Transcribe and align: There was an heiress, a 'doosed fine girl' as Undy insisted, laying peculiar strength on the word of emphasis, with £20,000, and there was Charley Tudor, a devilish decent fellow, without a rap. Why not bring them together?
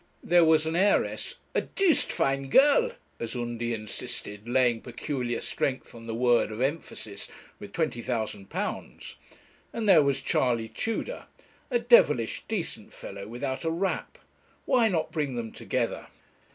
There 0.23 0.43
was 0.43 0.65
an 0.65 0.75
heiress, 0.75 1.35
a 1.53 1.61
'doosed 1.61 2.11
fine 2.11 2.49
girl' 2.49 2.93
as 3.19 3.35
Undy 3.35 3.71
insisted, 3.71 4.49
laying 4.49 4.81
peculiar 4.81 5.41
strength 5.41 5.93
on 5.93 6.07
the 6.07 6.15
word 6.15 6.51
of 6.51 6.59
emphasis, 6.59 7.27
with 7.59 7.71
£20,000, 7.71 9.13
and 9.71 9.87
there 9.87 10.01
was 10.01 10.19
Charley 10.21 10.69
Tudor, 10.69 11.27
a 11.69 11.77
devilish 11.77 12.43
decent 12.47 12.91
fellow, 12.93 13.27
without 13.27 13.63
a 13.63 13.69
rap. 13.69 14.17
Why 14.65 14.87
not 14.89 15.11
bring 15.11 15.35
them 15.35 15.51
together? 15.51 16.07